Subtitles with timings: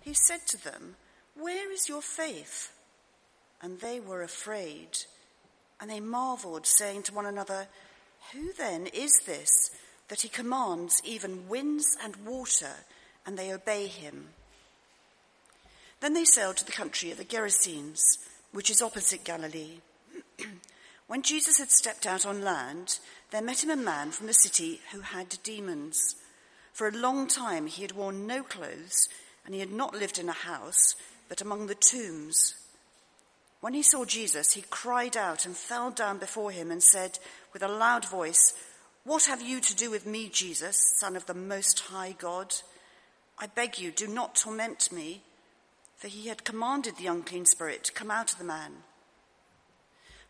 [0.00, 0.96] He said to them,
[1.34, 2.72] Where is your faith?
[3.62, 4.98] And they were afraid,
[5.80, 7.66] and they marveled, saying to one another,
[8.32, 9.70] Who then is this
[10.08, 12.72] that he commands even winds and water,
[13.26, 14.28] and they obey him?
[16.00, 18.00] Then they sailed to the country of the Gerasenes,
[18.52, 19.80] which is opposite Galilee.
[21.06, 22.98] when Jesus had stepped out on land,
[23.30, 26.16] there met him a man from the city who had demons.
[26.72, 29.08] For a long time he had worn no clothes
[29.44, 30.94] and he had not lived in a house,
[31.28, 32.54] but among the tombs.
[33.60, 37.18] When he saw Jesus, he cried out and fell down before him and said
[37.52, 38.54] with a loud voice,
[39.04, 42.54] What have you to do with me, Jesus, Son of the Most High God?
[43.38, 45.22] I beg you, do not torment me.
[45.96, 48.72] For he had commanded the unclean spirit to come out of the man.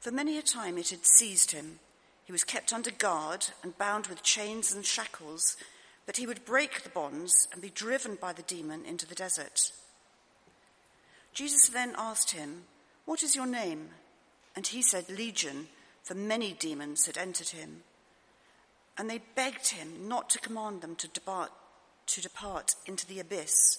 [0.01, 1.79] For many a time it had seized him.
[2.25, 5.57] He was kept under guard and bound with chains and shackles
[6.11, 9.71] that he would break the bonds and be driven by the demon into the desert.
[11.33, 12.63] Jesus then asked him,
[13.05, 13.91] What is your name?
[14.57, 15.69] And he said, Legion,
[16.03, 17.85] for many demons had entered him.
[18.99, 21.53] And they begged him not to command them to depart,
[22.07, 23.79] to depart into the abyss.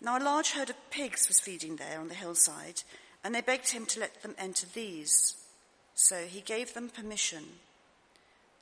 [0.00, 2.84] Now a large herd of pigs was feeding there on the hillside,
[3.22, 5.36] and they begged him to let them enter these.
[5.94, 7.44] So he gave them permission.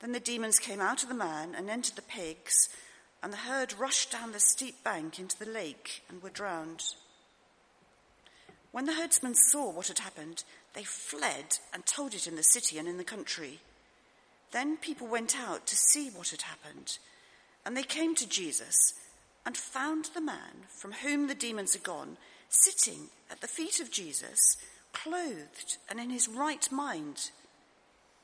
[0.01, 2.69] Then the demons came out of the man and entered the pigs,
[3.23, 6.83] and the herd rushed down the steep bank into the lake and were drowned.
[8.73, 12.79] When the herdsmen saw what had happened, they fled and told it in the city
[12.79, 13.61] and in the country.
[14.53, 16.99] Then people went out to see what had happened,
[17.65, 18.77] and they came to Jesus
[19.47, 22.19] and found the man from whom the demons had gone
[22.49, 24.57] sitting at the feet of Jesus,
[24.93, 27.31] clothed and in his right mind,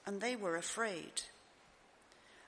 [0.06, 1.22] and they were afraid.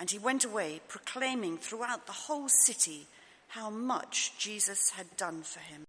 [0.00, 3.06] And he went away, proclaiming throughout the whole city
[3.48, 5.84] how much Jesus had done for him.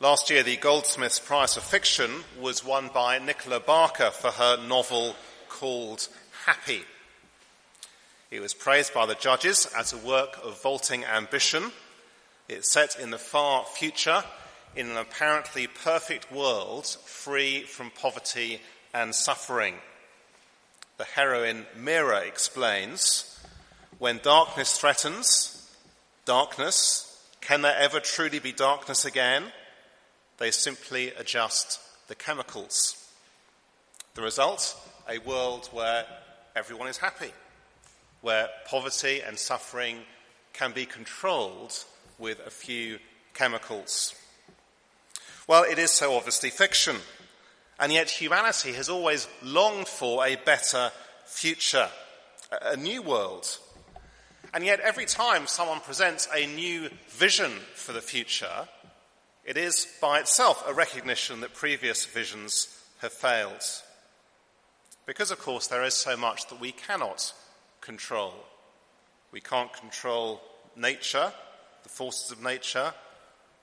[0.00, 2.10] Last year, the Goldsmiths Prize for Fiction
[2.40, 5.16] was won by Nicola Barker for her novel
[5.48, 6.08] called
[6.46, 6.82] Happy.
[8.30, 11.72] It was praised by the judges as a work of vaulting ambition.
[12.48, 14.22] It's set in the far future
[14.76, 18.60] in an apparently perfect world free from poverty
[18.94, 19.74] and suffering.
[21.02, 23.36] The heroine Mira explains
[23.98, 25.68] when darkness threatens,
[26.26, 29.46] darkness, can there ever truly be darkness again?
[30.38, 33.04] They simply adjust the chemicals.
[34.14, 34.76] The result?
[35.10, 36.06] A world where
[36.54, 37.32] everyone is happy,
[38.20, 40.02] where poverty and suffering
[40.52, 41.84] can be controlled
[42.16, 43.00] with a few
[43.34, 44.14] chemicals.
[45.48, 46.98] Well, it is so obviously fiction.
[47.82, 50.92] And yet humanity has always longed for a better
[51.24, 51.88] future,
[52.62, 53.58] a new world.
[54.54, 58.68] And yet every time someone presents a new vision for the future,
[59.44, 62.68] it is by itself a recognition that previous visions
[63.00, 63.64] have failed.
[65.04, 67.34] Because, of course, there is so much that we cannot
[67.80, 68.32] control.
[69.32, 70.40] We can't control
[70.76, 71.32] nature,
[71.82, 72.94] the forces of nature.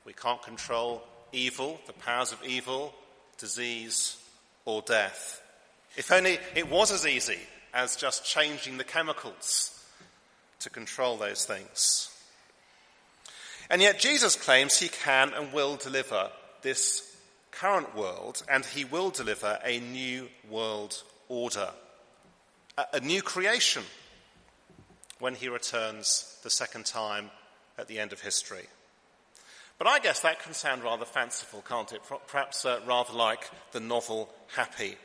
[0.04, 2.94] We can't control evil, the powers of evil
[3.40, 4.18] disease,
[4.66, 5.42] or death.
[5.98, 7.40] If only it was as easy
[7.74, 9.76] as just changing the chemicals
[10.60, 12.10] to control those things.
[13.70, 16.32] And yet Jesus claims he can and will deliver
[16.62, 17.18] this
[17.52, 21.70] current world, and he will deliver a new world order,
[22.94, 23.84] a, new creation
[25.20, 27.30] when he returns the second time
[27.78, 28.66] at the end of history.
[29.80, 32.02] But I guess that can sound rather fanciful, can't it?
[32.28, 34.96] Perhaps uh, rather like the novel Happy.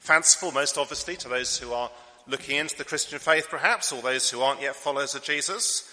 [0.00, 1.90] Fanciful, most obviously, to those who are
[2.26, 5.88] looking into the Christian faith, perhaps, or those who aren't yet followers of Jesus.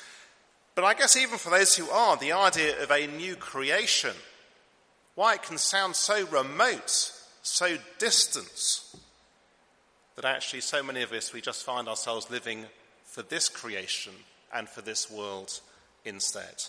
[0.74, 4.16] But I guess even for those who are, the idea of a new creation,
[5.16, 7.12] why it can sound so remote,
[7.42, 8.84] so distant,
[10.16, 12.66] that actually so many of us, we just find ourselves living
[13.04, 14.14] for this creation
[14.54, 15.60] and for this world
[16.06, 16.64] instead.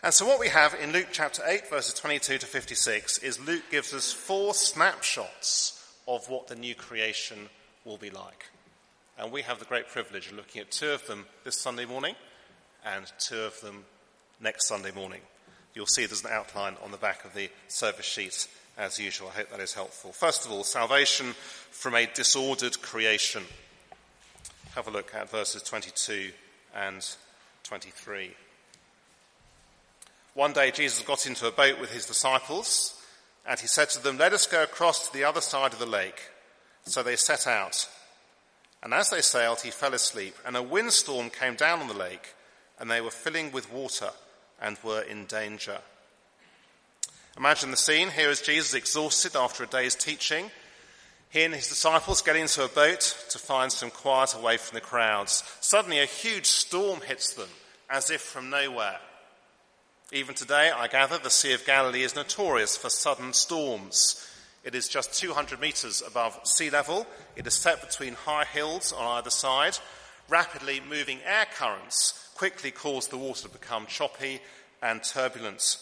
[0.00, 3.64] And so, what we have in Luke chapter 8, verses 22 to 56, is Luke
[3.68, 7.48] gives us four snapshots of what the new creation
[7.84, 8.46] will be like.
[9.18, 12.14] And we have the great privilege of looking at two of them this Sunday morning
[12.86, 13.84] and two of them
[14.40, 15.20] next Sunday morning.
[15.74, 18.46] You'll see there's an outline on the back of the service sheet
[18.76, 19.28] as usual.
[19.28, 20.12] I hope that is helpful.
[20.12, 21.34] First of all, salvation
[21.72, 23.42] from a disordered creation.
[24.76, 26.30] Have a look at verses 22
[26.76, 27.04] and
[27.64, 28.30] 23.
[30.34, 32.94] One day Jesus got into a boat with his disciples
[33.48, 35.86] and he said to them, Let us go across to the other side of the
[35.86, 36.30] lake.
[36.84, 37.88] So they set out.
[38.82, 42.34] And as they sailed, he fell asleep, and a windstorm came down on the lake,
[42.78, 44.10] and they were filling with water
[44.60, 45.78] and were in danger.
[47.36, 48.10] Imagine the scene.
[48.10, 50.50] Here is Jesus exhausted after a day's teaching.
[51.30, 54.80] He and his disciples get into a boat to find some quiet away from the
[54.80, 55.42] crowds.
[55.60, 57.48] Suddenly, a huge storm hits them,
[57.90, 58.98] as if from nowhere.
[60.10, 64.26] Even today, I gather, the Sea of Galilee is notorious for sudden storms.
[64.64, 67.06] It is just 200 metres above sea level.
[67.36, 69.76] It is set between high hills on either side.
[70.30, 74.40] Rapidly moving air currents quickly cause the water to become choppy
[74.82, 75.76] and turbulent.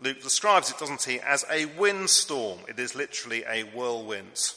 [0.00, 2.60] Luke describes it, doesn't he, as a windstorm.
[2.66, 4.54] It is literally a whirlwind.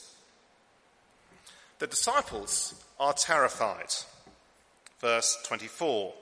[1.80, 3.94] The disciples are terrified.
[5.02, 6.14] Verse 24.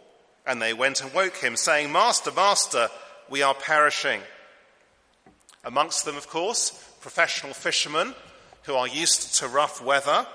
[0.46, 2.90] And they went and woke him, saying, Master, Master,
[3.30, 4.22] we are perishing.
[5.64, 6.72] Amongst them, of course,
[7.02, 8.16] professional fishermen
[8.64, 10.26] who are used to rough weather.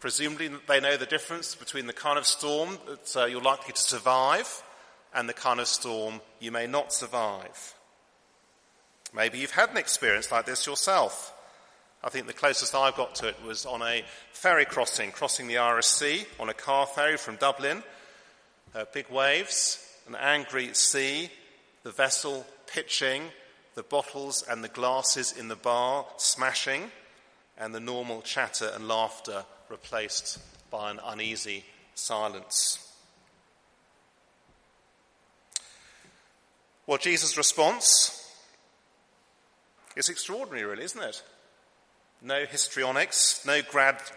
[0.00, 3.80] Presumably, they know the difference between the kind of storm that uh, you're likely to
[3.80, 4.62] survive
[5.14, 7.74] and the kind of storm you may not survive.
[9.14, 11.32] Maybe you've had an experience like this yourself.
[12.02, 15.58] I think the closest I've got to it was on a ferry crossing, crossing the
[15.58, 17.82] Irish Sea on a car ferry from Dublin
[18.74, 19.78] uh, big waves,
[20.08, 21.30] an angry sea,
[21.82, 23.22] the vessel pitching,
[23.74, 26.90] the bottles and the glasses in the bar smashing,
[27.58, 30.38] and the normal chatter and laughter replaced
[30.70, 32.80] by an uneasy silence.
[36.86, 38.20] Well, Jesus' response
[39.96, 41.22] is extraordinary, really, isn't it?
[42.20, 43.60] No histrionics, no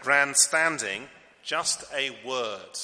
[0.02, 1.08] grandstanding,
[1.42, 2.76] just a word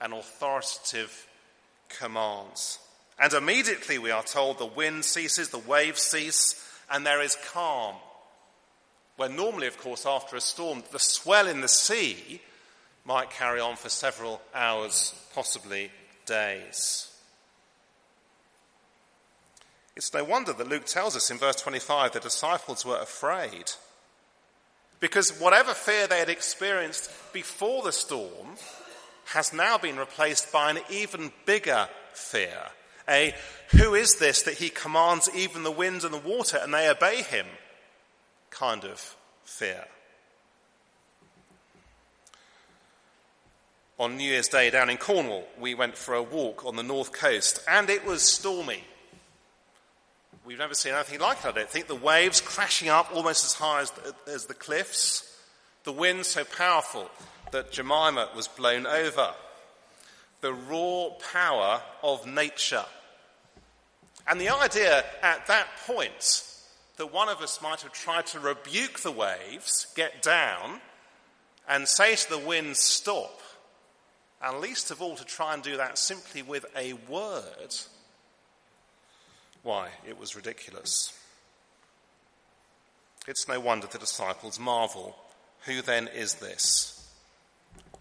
[0.00, 1.26] and authoritative
[1.88, 2.78] commands.
[3.18, 7.96] And immediately we are told the wind ceases, the waves cease, and there is calm.
[9.16, 12.40] Where normally, of course, after a storm, the swell in the sea
[13.04, 15.90] might carry on for several hours, possibly
[16.26, 17.10] days.
[19.96, 23.72] It's no wonder that Luke tells us in verse 25 the disciples were afraid.
[25.00, 28.56] Because whatever fear they had experienced before the storm
[29.26, 32.70] has now been replaced by an even bigger fear.
[33.08, 33.34] A
[33.70, 37.22] who is this that he commands even the winds and the water and they obey
[37.22, 37.46] him
[38.50, 39.84] kind of fear.
[43.98, 47.12] On New Year's Day down in Cornwall, we went for a walk on the north
[47.12, 48.84] coast and it was stormy.
[50.44, 51.88] We've never seen anything like it, I don't think.
[51.88, 55.36] The waves crashing up almost as high as the, as the cliffs,
[55.84, 57.10] the wind so powerful
[57.52, 59.32] that Jemima was blown over.
[60.40, 62.84] The raw power of nature.
[64.26, 66.42] And the idea at that point
[66.96, 70.80] that one of us might have tried to rebuke the waves, get down,
[71.68, 73.40] and say to the wind, stop,
[74.42, 77.74] and least of all to try and do that simply with a word,
[79.62, 81.12] why, it was ridiculous.
[83.26, 85.16] It's no wonder the disciples marvel.
[85.62, 86.95] Who then is this?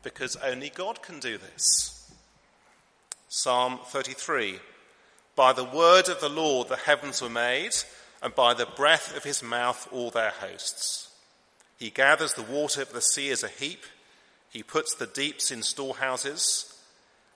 [0.05, 2.09] Because only God can do this.
[3.27, 4.59] Psalm 33
[5.35, 7.75] By the word of the Lord the heavens were made,
[8.21, 11.09] and by the breath of his mouth all their hosts.
[11.77, 13.83] He gathers the water of the sea as a heap,
[14.49, 16.71] he puts the deeps in storehouses.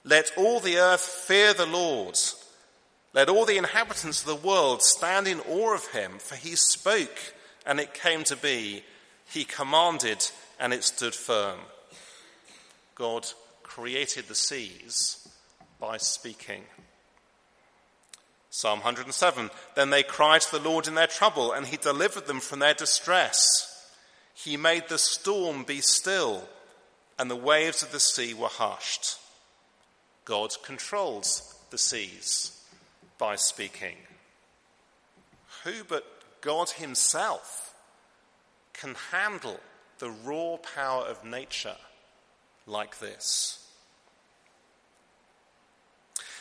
[0.04, 2.16] Let all the earth fear the Lord.
[3.12, 7.34] Let all the inhabitants of the world stand in awe of him, for he spoke
[7.66, 8.84] and it came to be.
[9.26, 11.58] He commanded and it stood firm.
[13.00, 13.26] God
[13.62, 15.26] created the seas
[15.80, 16.64] by speaking.
[18.50, 22.40] Psalm 107 Then they cried to the Lord in their trouble, and he delivered them
[22.40, 23.90] from their distress.
[24.34, 26.46] He made the storm be still,
[27.18, 29.16] and the waves of the sea were hushed.
[30.26, 32.62] God controls the seas
[33.16, 33.96] by speaking.
[35.64, 36.04] Who but
[36.42, 37.74] God Himself
[38.74, 39.58] can handle
[40.00, 41.76] the raw power of nature
[42.66, 43.56] like this?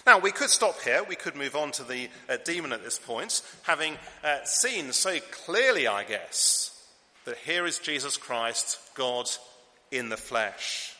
[0.06, 1.04] Now, we could stop here.
[1.08, 5.20] We could move on to the uh, demon at this point, having uh, seen so
[5.32, 6.84] clearly, I guess,
[7.26, 9.30] that here is Jesus Christ, God
[9.92, 10.96] in the flesh.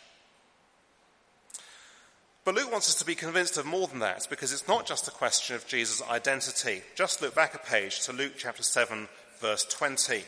[2.46, 5.08] But Luke wants us to be convinced of more than that because it's not just
[5.08, 6.82] a question of Jesus' identity.
[6.96, 9.08] Just look back a page to Luke chapter 7,
[9.40, 10.24] verse 20.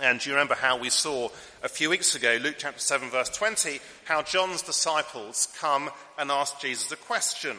[0.00, 1.28] And do you remember how we saw
[1.62, 6.58] a few weeks ago, Luke chapter 7, verse 20, how John's disciples come and ask
[6.58, 7.56] Jesus a question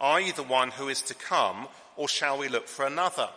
[0.00, 3.28] Are you the one who is to come, or shall we look for another?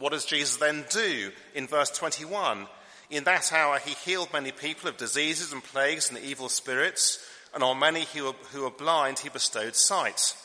[0.00, 2.66] What does Jesus then do in verse 21?
[3.10, 7.24] In that hour he healed many people of diseases and plagues and evil spirits,
[7.54, 10.36] and on many who were, who were blind he bestowed sight.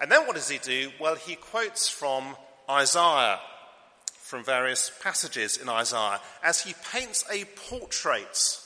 [0.00, 0.92] And then what does he do?
[0.98, 2.36] Well, he quotes from
[2.70, 3.38] Isaiah
[4.32, 8.58] from various passages in Isaiah as he paints a portrait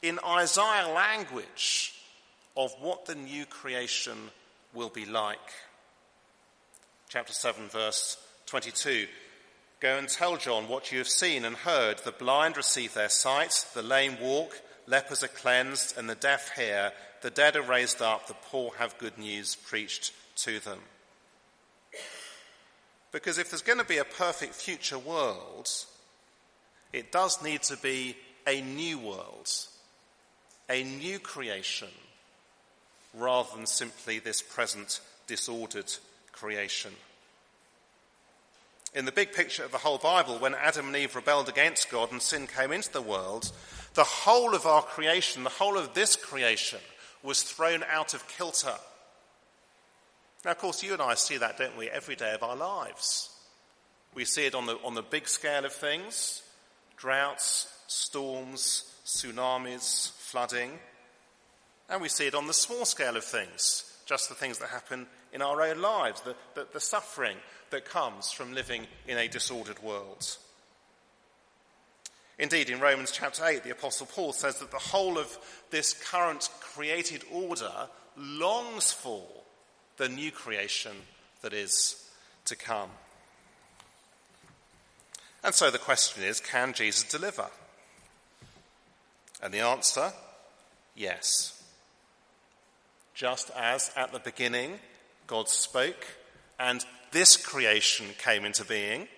[0.00, 1.92] in Isaiah language
[2.56, 4.16] of what the new creation
[4.72, 5.50] will be like.
[7.08, 9.08] Chapter 7, verse 22.
[9.80, 11.98] Go and tell John what you have seen and heard.
[11.98, 16.92] The blind receive their sight, the lame walk, lepers are cleansed, and the deaf hear.
[17.22, 20.12] The dead are raised up, the poor have good news preached
[20.44, 20.78] to them.
[23.12, 25.68] Because if there's going to be a perfect future world,
[26.92, 29.50] it does need to be a new world,
[30.68, 31.88] a new creation,
[33.14, 35.92] rather than simply this present disordered
[36.32, 36.92] creation.
[38.94, 42.10] In the big picture of the whole Bible, when Adam and Eve rebelled against God
[42.10, 43.52] and sin came into the world,
[43.94, 46.80] the whole of our creation, the whole of this creation,
[47.22, 48.74] was thrown out of kilter.
[50.44, 53.30] Now, of course, you and I see that, don't we, every day of our lives.
[54.14, 56.42] We see it on the, on the big scale of things
[56.96, 60.78] droughts, storms, tsunamis, flooding.
[61.88, 65.06] And we see it on the small scale of things, just the things that happen
[65.32, 67.36] in our own lives, the, the, the suffering
[67.70, 70.36] that comes from living in a disordered world.
[72.38, 75.38] Indeed, in Romans chapter 8, the Apostle Paul says that the whole of
[75.70, 79.24] this current created order longs for
[79.98, 80.92] the new creation
[81.42, 82.08] that is
[82.46, 82.90] to come.
[85.44, 87.46] And so the question is can Jesus deliver?
[89.42, 90.12] And the answer
[90.96, 91.62] yes.
[93.14, 94.78] Just as at the beginning
[95.26, 96.06] God spoke
[96.58, 99.08] and this creation came into being,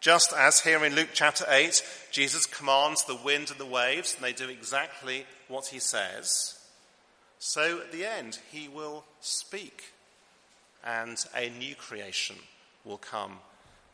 [0.00, 4.24] just as here in Luke chapter 8, Jesus commands the wind and the waves, and
[4.24, 6.58] they do exactly what he says,
[7.38, 9.93] so at the end he will speak
[10.84, 12.36] and a new creation
[12.84, 13.38] will come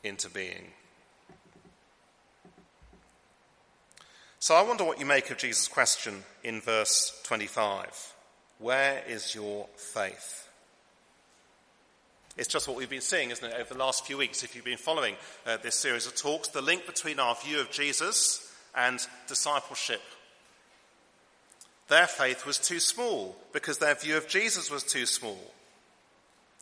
[0.02, 0.72] into being.
[4.40, 8.14] So I wonder what you make of Jesus' question in verse 25.
[8.58, 10.48] Where is your faith?
[12.36, 14.64] It's just what we've been seeing, isn't it, over the last few weeks, if you've
[14.64, 15.16] been following
[15.46, 20.00] uh, this series of talks, the link between our view of Jesus and discipleship.
[21.88, 25.52] Their faith was too small because their view of Jesus was too small.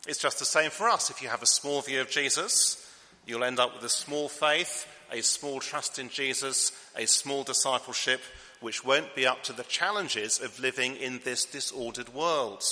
[0.07, 1.09] It's just the same for us.
[1.09, 2.85] If you have a small view of Jesus,
[3.25, 8.21] you'll end up with a small faith, a small trust in Jesus, a small discipleship,
[8.61, 12.63] which won't be up to the challenges of living in this disordered world.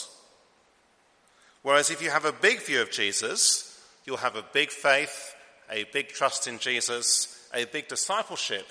[1.63, 5.35] Whereas if you have a big view of Jesus, you'll have a big faith,
[5.69, 8.67] a big trust in Jesus, a big discipleship,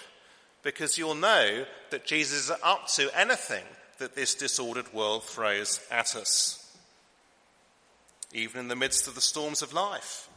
[0.62, 3.64] because you'll know that Jesus is up to anything
[3.98, 6.65] that this disordered world throws at us
[8.36, 10.28] even in the midst of the storms of life,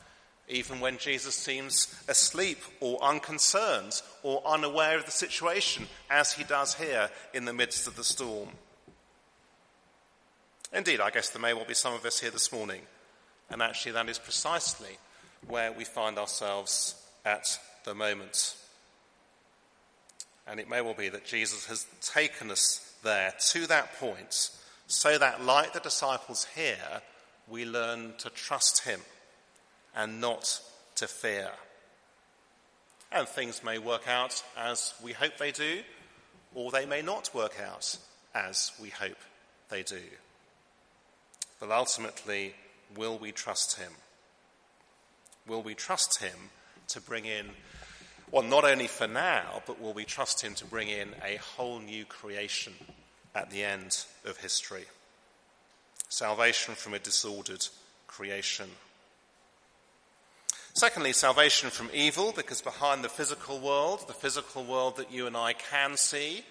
[0.47, 6.73] even when Jesus seems asleep or unconcerned or unaware of the situation, as he does
[6.73, 8.49] here in the midst of the storm.
[10.73, 12.81] Indeed, I guess there may well be some of us here this morning,
[13.49, 14.97] and actually, that is precisely
[15.47, 18.55] where we find ourselves at the moment.
[20.47, 24.51] And it may well be that Jesus has taken us there to that point
[24.87, 27.01] so that, like the disciples here,
[27.49, 28.99] we learn to trust Him
[29.95, 30.61] and not
[30.95, 31.49] to fear.
[33.11, 35.81] And things may work out as we hope they do,
[36.53, 37.97] or they may not work out
[38.35, 39.17] as we hope
[39.69, 40.01] they do.
[41.59, 42.53] But ultimately,
[42.95, 43.91] will we trust Him?
[45.47, 46.51] Will we trust Him
[46.89, 47.47] to bring in,
[48.31, 51.79] well, not only for now, but will we trust Him to bring in a whole
[51.79, 52.73] new creation
[53.35, 54.85] at the end of history.
[56.09, 57.65] Salvation from a disordered
[58.07, 58.69] creation.
[60.73, 65.35] Secondly, salvation from evil, because behind the physical world, the physical world that you and
[65.35, 66.43] I can see,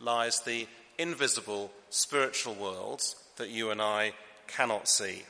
[0.00, 0.66] lies the
[0.98, 3.02] invisible spiritual world
[3.36, 4.12] that you and I
[4.46, 5.22] cannot see.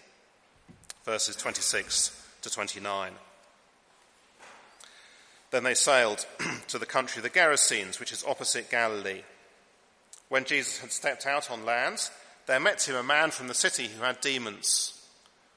[1.05, 2.11] Verses 26
[2.43, 3.13] to 29.
[5.51, 6.27] Then they sailed
[6.69, 9.23] to the country of the Gerasenes, which is opposite Galilee.
[10.29, 12.11] When Jesus had stepped out on land,
[12.47, 15.01] there met him a man from the city who had demons.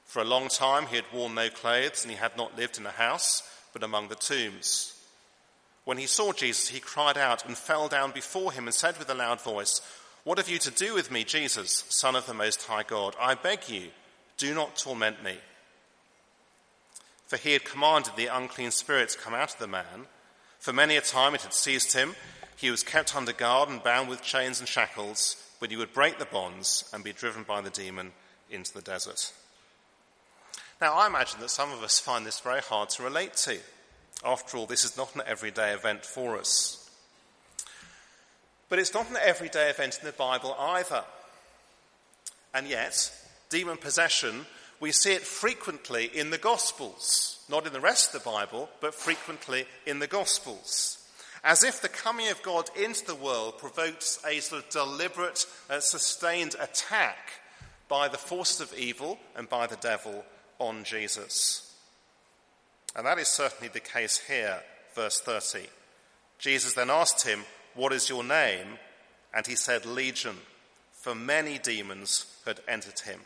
[0.04, 2.86] For a long time he had worn no clothes, and he had not lived in
[2.86, 3.42] a house,
[3.72, 4.94] but among the tombs.
[5.84, 9.08] When he saw Jesus, he cried out and fell down before him and said with
[9.10, 9.80] a loud voice,
[10.24, 13.16] What have you to do with me, Jesus, Son of the Most High God?
[13.20, 13.88] I beg you,
[14.36, 15.36] do not torment me.
[17.26, 20.06] For he had commanded the unclean spirits come out of the man.
[20.58, 22.14] For many a time it had seized him.
[22.56, 26.18] He was kept under guard and bound with chains and shackles, but you would break
[26.18, 28.12] the bonds and be driven by the demon
[28.50, 29.32] into the desert.
[30.80, 33.58] Now, I imagine that some of us find this very hard to relate to.
[34.24, 36.88] After all, this is not an everyday event for us.
[38.68, 41.04] But it's not an everyday event in the Bible either.
[42.54, 43.12] And yet,
[43.50, 44.46] demon possession
[44.80, 48.94] we see it frequently in the Gospels, not in the rest of the Bible, but
[48.94, 50.97] frequently in the Gospels.
[51.44, 55.80] As if the coming of God into the world provokes a sort of deliberate, uh,
[55.80, 57.16] sustained attack
[57.88, 60.24] by the forces of evil and by the devil
[60.58, 61.74] on Jesus.
[62.96, 64.60] And that is certainly the case here,
[64.94, 65.66] verse 30.
[66.38, 68.78] Jesus then asked him, What is your name?
[69.34, 70.36] And he said, Legion,
[70.92, 73.20] for many demons had entered him.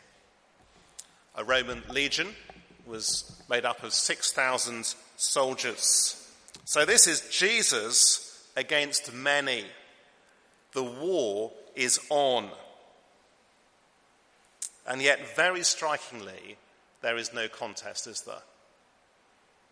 [1.35, 2.35] A Roman legion
[2.85, 6.22] was made up of 6,000 soldiers.
[6.65, 9.65] So this is Jesus against many.
[10.73, 12.49] The war is on.
[14.87, 16.57] And yet, very strikingly,
[17.01, 18.43] there is no contest, is there?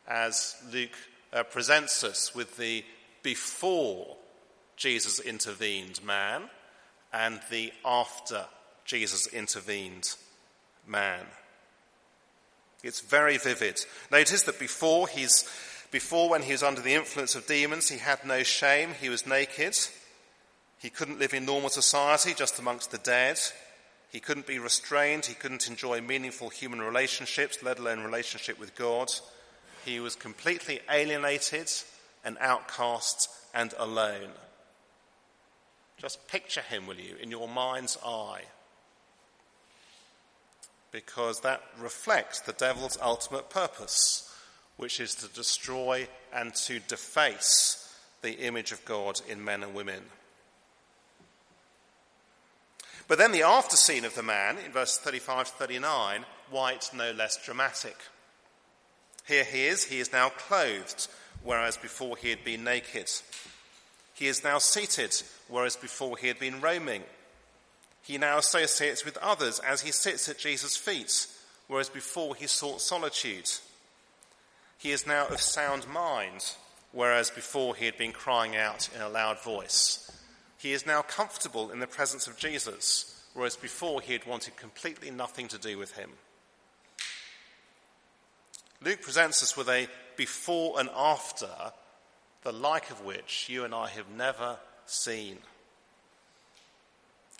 [0.07, 0.97] As Luke
[1.33, 2.83] uh, presents us with the
[3.23, 4.17] before
[4.75, 6.43] Jesus intervened man
[7.13, 8.45] and the after
[8.85, 10.15] Jesus intervened
[10.87, 11.25] man.
[12.83, 13.79] It's very vivid.
[14.11, 15.47] Notice that before he's,
[15.91, 18.91] before when he was under the influence of demons, he had no shame.
[18.99, 19.77] He was naked.
[20.79, 23.39] He couldn't live in normal society, just amongst the dead.
[24.09, 25.25] He couldn't be restrained.
[25.25, 29.09] He couldn't enjoy meaningful human relationships, let alone relationship with God.
[29.85, 31.71] He was completely alienated,
[32.25, 34.29] an outcast, and alone.
[35.97, 38.43] Just picture him, will you, in your mind's eye
[40.91, 44.30] because that reflects the devil's ultimate purpose,
[44.81, 50.01] which is to destroy and to deface the image of God in men and women.
[53.07, 57.11] But then the after scene of the man in verse 35 to 39, white no
[57.11, 57.95] less dramatic.
[59.27, 61.07] Here he is, he is now clothed,
[61.43, 63.07] whereas before he had been naked.
[64.15, 65.13] He is now seated,
[65.47, 67.03] whereas before he had been roaming.
[68.01, 71.27] He now associates with others as he sits at Jesus' feet,
[71.67, 73.47] whereas before he sought solitude.
[74.81, 76.55] He is now of sound mind,
[76.91, 80.11] whereas before he had been crying out in a loud voice.
[80.57, 85.11] He is now comfortable in the presence of Jesus, whereas before he had wanted completely
[85.11, 86.09] nothing to do with him.
[88.83, 91.51] Luke presents us with a before and after,
[92.41, 95.37] the like of which you and I have never seen.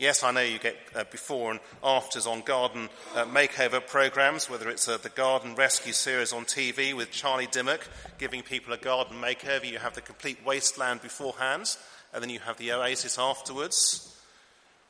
[0.02, 4.68] Yes, I know you get uh, before and afters on garden uh, makeover programs, whether
[4.68, 7.88] it's uh, the Garden Rescue series on TV with Charlie Dimmock
[8.18, 9.72] giving people a garden makeover.
[9.72, 11.78] You have the complete wasteland beforehand,
[12.12, 14.20] and then you have the oasis afterwards.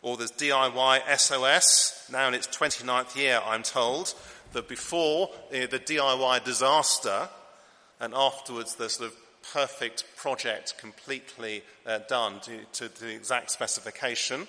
[0.02, 4.14] Or there's DIY SOS, now in its 29th year, I'm told,
[4.54, 7.28] the before uh, the DIY disaster,
[8.00, 9.18] and afterwards the sort of
[9.52, 14.48] perfect project completely uh, done to, to the exact specification.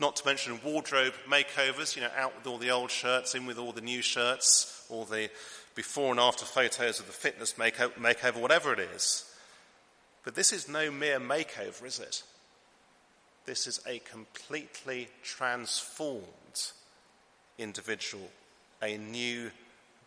[0.00, 3.58] Not to mention wardrobe makeovers, you know, out with all the old shirts, in with
[3.58, 5.28] all the new shirts, all the
[5.74, 9.30] before and after photos of the fitness makeover, whatever it is.
[10.24, 12.22] But this is no mere makeover, is it?
[13.44, 16.24] This is a completely transformed
[17.58, 18.30] individual,
[18.82, 19.50] a new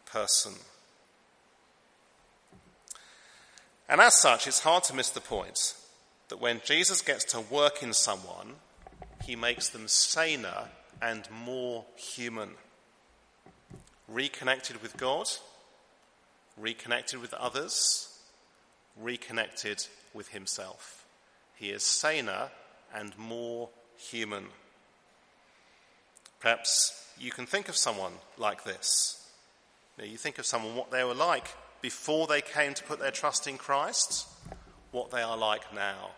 [0.06, 0.54] person.
[3.88, 5.76] And as such, it's hard to miss the point
[6.30, 8.56] that when Jesus gets to work in someone,
[9.26, 10.70] he makes them saner
[11.02, 12.52] and more human.
[14.08, 15.28] Reconnected with God,
[16.58, 18.10] reconnected with others,
[19.00, 21.06] reconnected with himself.
[21.56, 22.50] He is saner
[22.94, 24.46] and more human.
[26.40, 29.30] Perhaps you can think of someone like this.
[29.98, 31.48] You, you think of someone, what they were like
[31.82, 34.28] before they came to put their trust in Christ,
[34.92, 36.12] what they are like now.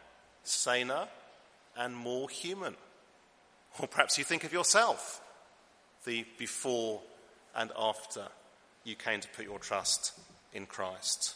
[0.44, 1.08] Saner
[1.78, 2.76] and more human.
[3.80, 5.22] Or perhaps you think of yourself,
[6.06, 7.02] the before
[7.56, 8.28] and after
[8.84, 10.14] you came to put your trust
[10.54, 11.36] in Christ.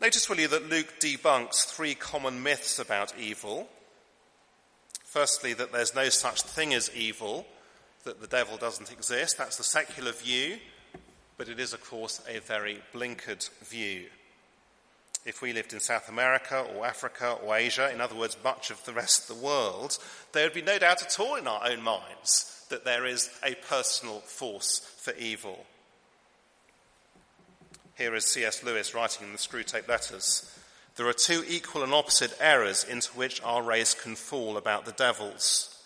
[0.00, 3.68] Notice, will you, that Luke debunks three common myths about evil.
[5.04, 7.46] Firstly, that there's no such thing as evil,
[8.04, 9.38] that the devil doesn't exist.
[9.38, 10.58] That's the secular view,
[11.38, 14.06] but it is, of course, a very blinkered view.
[15.26, 18.82] If we lived in South America or Africa or Asia, in other words, much of
[18.84, 19.98] the rest of the world,
[20.32, 23.56] there would be no doubt at all in our own minds that there is a
[23.68, 25.66] personal force for evil.
[27.98, 28.62] Here is C.S.
[28.62, 30.48] Lewis writing in the Screwtape Letters.
[30.94, 34.92] There are two equal and opposite errors into which our race can fall about the
[34.92, 35.76] devils.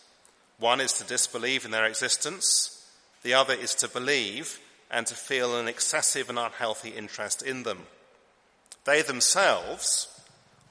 [0.58, 2.86] One is to disbelieve in their existence,
[3.22, 4.58] the other is to believe
[4.90, 7.86] and to feel an excessive and unhealthy interest in them.
[8.84, 10.08] They themselves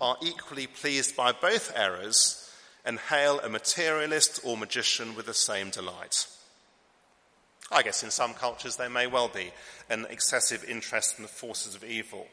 [0.02, 2.52] are equally pleased by both errors
[2.86, 6.26] and hail a materialist or magician with the same delight.
[7.72, 9.52] I guess in some cultures there may well be
[9.90, 12.28] an excessive interest in the forces of evil.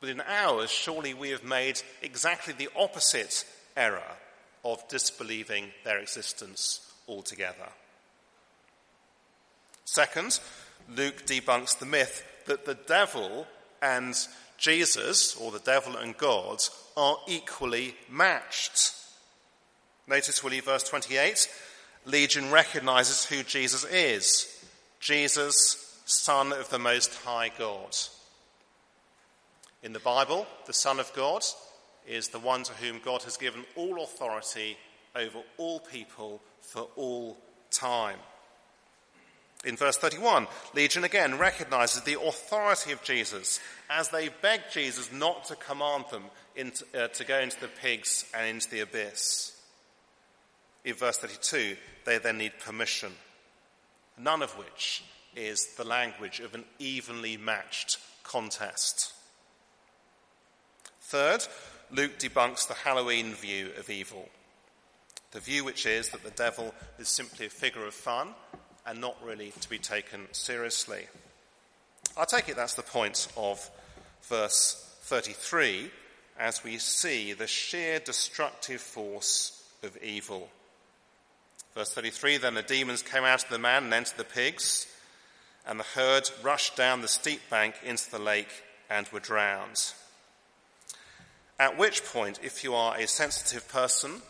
[0.00, 3.44] But in ours, surely we have made exactly the opposite
[3.76, 4.16] error
[4.64, 7.68] of disbelieving their existence altogether.
[9.84, 10.40] Second,
[10.88, 13.46] Luke debunks the myth that the devil
[13.80, 14.16] and
[14.58, 16.60] Jesus, or the devil and God,
[16.96, 18.92] are equally matched.
[20.06, 21.48] Notice, will you, verse 28?
[22.04, 24.54] Legion recognizes who Jesus is
[25.00, 27.96] Jesus, Son of the Most High God.
[29.82, 31.44] In the Bible, the Son of God
[32.06, 34.76] is the one to whom God has given all authority
[35.14, 37.36] over all people for all
[37.70, 38.18] time.
[39.64, 43.58] In verse 31, Legion again recognizes the authority of Jesus
[43.90, 48.24] as they beg Jesus not to command them into, uh, to go into the pigs
[48.32, 49.56] and into the abyss.
[50.84, 53.12] In verse 32, they then need permission,
[54.16, 55.02] none of which
[55.34, 59.12] is the language of an evenly matched contest.
[61.00, 61.46] Third,
[61.90, 64.28] Luke debunks the Halloween view of evil.
[65.32, 68.34] The view which is that the devil is simply a figure of fun
[68.86, 71.06] and not really to be taken seriously.
[72.16, 73.70] I take it that's the point of
[74.22, 75.90] verse 33
[76.38, 80.48] as we see the sheer destructive force of evil.
[81.74, 84.86] Verse 33 Then the demons came out of the man and entered the pigs,
[85.66, 89.92] and the herd rushed down the steep bank into the lake and were drowned.
[91.58, 94.22] At which point, if you are a sensitive person,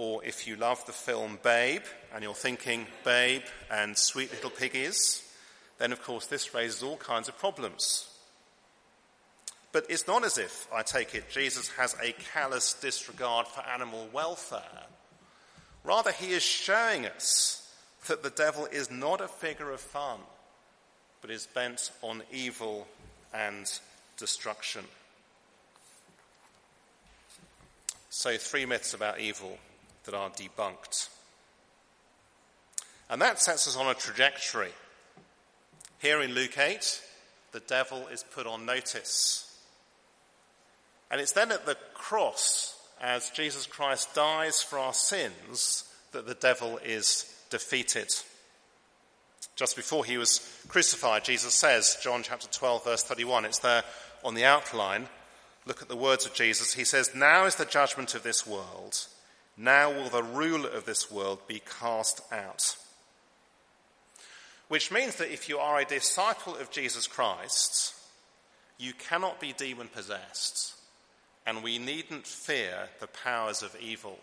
[0.00, 1.82] or if you love the film Babe
[2.14, 5.30] and you're thinking Babe and Sweet Little Piggies,
[5.76, 8.08] then of course this raises all kinds of problems.
[9.72, 14.08] But it's not as if, I take it, Jesus has a callous disregard for animal
[14.10, 14.86] welfare.
[15.84, 17.70] Rather, he is showing us
[18.08, 20.20] that the devil is not a figure of fun,
[21.20, 22.88] but is bent on evil
[23.34, 23.70] and
[24.16, 24.86] destruction.
[28.08, 29.58] So, three myths about evil
[30.04, 31.08] that are debunked.
[33.08, 34.70] And that sets us on a trajectory.
[35.98, 37.02] Here in Luke 8,
[37.52, 39.46] the devil is put on notice.
[41.10, 46.34] And it's then at the cross, as Jesus Christ dies for our sins, that the
[46.34, 48.08] devil is defeated.
[49.56, 53.82] Just before he was crucified, Jesus says, John chapter 12, verse 31, it's there
[54.24, 55.08] on the outline.
[55.66, 56.74] Look at the words of Jesus.
[56.74, 59.06] He says, Now is the judgment of this world.
[59.56, 62.76] Now will the ruler of this world be cast out.
[64.68, 67.94] Which means that if you are a disciple of Jesus Christ,
[68.78, 70.74] you cannot be demon possessed,
[71.46, 74.18] and we needn't fear the powers of evil.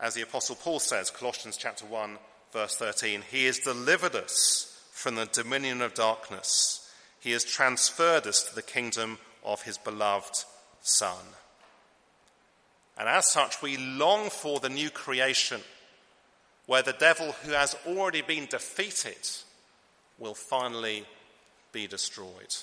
[0.00, 2.18] As the Apostle Paul says, Colossians chapter 1,
[2.52, 6.90] verse 13, He has delivered us from the dominion of darkness.
[7.20, 10.44] He has transferred us to the kingdom of His beloved
[10.82, 11.24] Son.
[13.00, 15.62] And as such, we long for the new creation
[16.66, 19.26] where the devil who has already been defeated
[20.18, 21.06] will finally
[21.72, 22.54] be destroyed.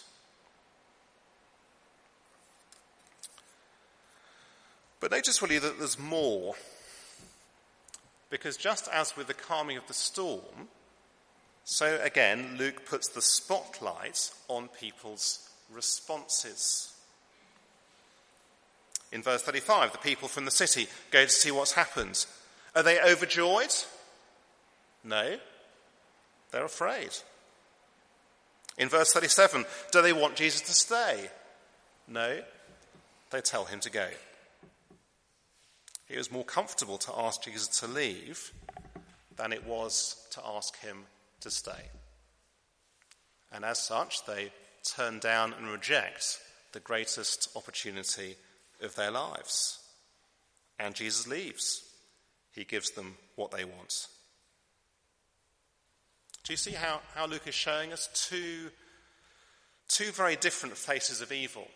[4.99, 6.53] But notice, really that there's more.
[8.29, 10.67] Because just as with the calming of the storm,
[11.63, 16.93] so again, Luke puts the spotlight on people's responses.
[19.11, 22.25] In verse 35, the people from the city go to see what's happened.
[22.75, 23.73] Are they overjoyed?
[25.03, 25.37] No,
[26.51, 27.09] they're afraid.
[28.77, 31.29] In verse 37, do they want Jesus to stay?
[32.07, 32.41] No,
[33.31, 34.07] they tell him to go.
[36.09, 38.51] It was more comfortable to ask Jesus to leave
[39.35, 41.05] than it was to ask him
[41.41, 41.89] to stay.
[43.51, 44.51] And as such, they
[44.83, 46.39] turn down and reject
[46.71, 48.35] the greatest opportunity
[48.81, 49.79] of their lives.
[50.79, 51.83] And Jesus leaves.
[52.51, 54.07] He gives them what they want.
[56.43, 58.69] Do you see how, how Luke is showing us two,
[59.87, 61.67] two very different faces of evil?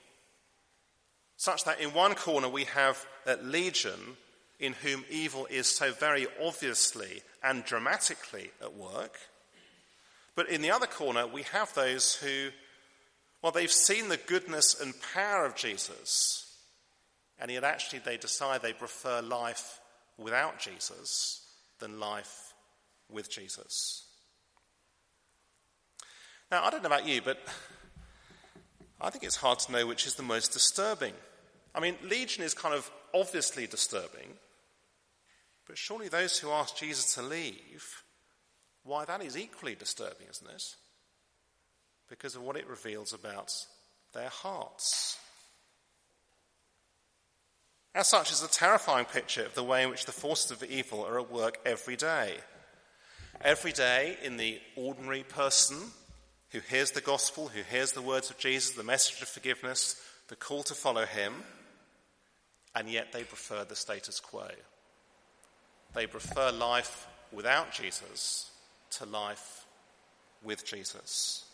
[1.37, 4.17] Such that in one corner we have a Legion,
[4.59, 9.17] in whom evil is so very obviously and dramatically at work.
[10.35, 12.49] But in the other corner, we have those who,
[13.41, 16.50] well, they've seen the goodness and power of Jesus,
[17.41, 19.79] and yet actually they decide they prefer life
[20.17, 21.41] without Jesus
[21.79, 22.53] than life
[23.09, 24.05] with Jesus.
[26.51, 27.39] Now, I don't know about you, but
[28.99, 31.13] I think it's hard to know which is the most disturbing.
[31.73, 34.37] I mean, Legion is kind of obviously disturbing,
[35.65, 38.03] but surely those who ask Jesus to leave
[38.83, 40.63] why, that is equally disturbing, isn't it?
[42.09, 43.53] Because of what it reveals about
[44.13, 45.19] their hearts.
[47.93, 51.05] As such, it's a terrifying picture of the way in which the forces of evil
[51.05, 52.35] are at work every day.
[53.41, 55.77] Every day, in the ordinary person
[56.51, 60.35] who hears the gospel, who hears the words of Jesus, the message of forgiveness, the
[60.37, 61.33] call to follow him,
[62.75, 64.47] and yet they prefer the status quo.
[65.93, 68.49] They prefer life without Jesus
[68.91, 69.65] to life
[70.43, 71.45] with Jesus.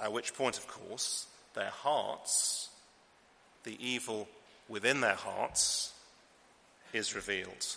[0.00, 2.70] At which point, of course, their hearts,
[3.62, 4.28] the evil
[4.68, 5.92] within their hearts,
[6.92, 7.76] is revealed.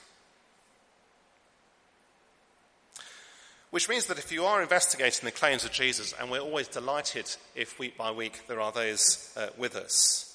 [3.71, 7.35] Which means that if you are investigating the claims of Jesus, and we're always delighted
[7.55, 10.29] if week by week there are those uh, with us,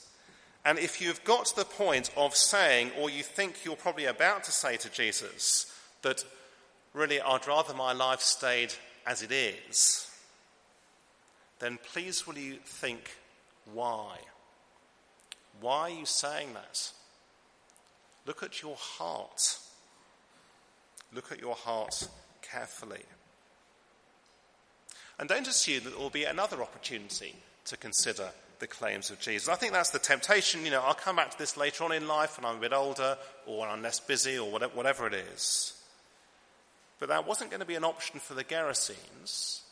[0.65, 4.45] and if you've got to the point of saying, or you think you're probably about
[4.45, 5.67] to say to Jesus,
[6.03, 6.25] that
[6.95, 8.73] really, I'd rather my life stayed
[9.07, 10.11] as it is,
[11.59, 13.11] then please will you think
[13.73, 14.19] why?
[15.65, 16.91] Why are you saying that?
[18.27, 19.57] Look at your heart.
[21.15, 22.07] Look at your heart
[22.43, 23.01] carefully.
[25.19, 29.49] And don't assume that there will be another opportunity to consider the claims of Jesus.
[29.49, 30.67] I think that's the temptation.
[30.67, 32.75] You know, I'll come back to this later on in life when I'm a bit
[32.75, 35.73] older or when I'm less busy or whatever it is.
[37.01, 39.63] But that wasn't going to be an option for the Gerasenes,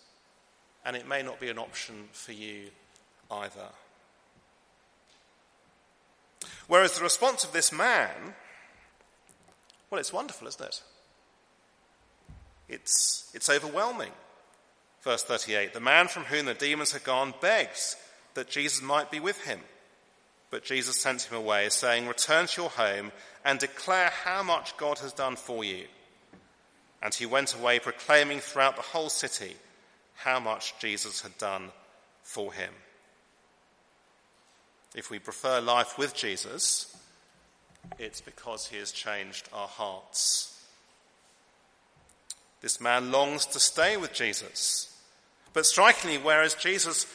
[0.86, 2.70] and it may not be an option for you
[3.30, 3.68] either.
[6.68, 8.34] Whereas the response of this man,
[9.90, 10.82] well, it's wonderful, isn't it?
[12.68, 14.12] It's, it's overwhelming.
[15.02, 17.96] Verse 38 The man from whom the demons had gone begs
[18.34, 19.60] that Jesus might be with him.
[20.50, 23.12] But Jesus sent him away, saying, Return to your home
[23.44, 25.86] and declare how much God has done for you.
[27.02, 29.56] And he went away proclaiming throughout the whole city
[30.14, 31.70] how much Jesus had done
[32.22, 32.72] for him.
[34.94, 36.96] If we prefer life with Jesus,
[37.98, 40.48] it's because he has changed our hearts.
[42.60, 44.88] This man longs to stay with Jesus.
[45.52, 47.06] But strikingly, whereas Jesus,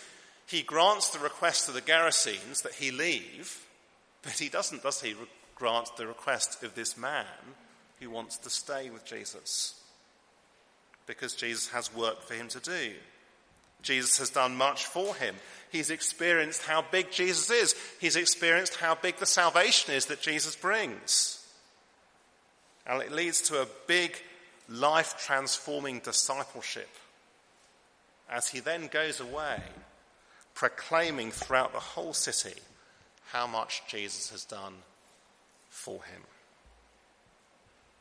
[0.46, 3.66] he grants the request of the Gerasenes that he leave,
[4.24, 5.16] but he doesn't, does he,
[5.58, 7.26] grant the request of this man
[8.00, 9.82] who wants to stay with Jesus
[11.08, 12.92] because Jesus has work for him to do.
[13.88, 15.36] Jesus has done much for him.
[15.72, 17.76] He's experienced how big Jesus is.
[18.00, 21.46] He's experienced how big the salvation is that Jesus brings.
[22.86, 24.18] And it leads to a big
[24.70, 26.90] life transforming discipleship
[28.30, 29.62] as he then goes away
[30.54, 32.60] proclaiming throughout the whole city
[33.28, 34.74] how much Jesus has done
[35.70, 36.22] for him.